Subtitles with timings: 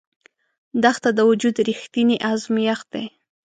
[0.83, 3.05] دښته د وجود رښتینی ازمېښت دی.